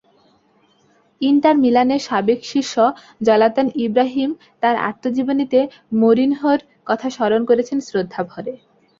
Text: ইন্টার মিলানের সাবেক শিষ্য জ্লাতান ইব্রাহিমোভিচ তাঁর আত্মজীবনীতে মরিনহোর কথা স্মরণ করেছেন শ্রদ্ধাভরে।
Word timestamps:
ইন্টার 1.21 1.55
মিলানের 1.57 2.01
সাবেক 2.07 2.39
শিষ্য 2.45 2.75
জ্লাতান 3.21 3.67
ইব্রাহিমোভিচ 3.85 4.39
তাঁর 4.61 4.75
আত্মজীবনীতে 4.89 5.59
মরিনহোর 6.01 6.59
কথা 6.87 7.07
স্মরণ 7.15 7.41
করেছেন 7.49 7.77
শ্রদ্ধাভরে। 7.87 8.53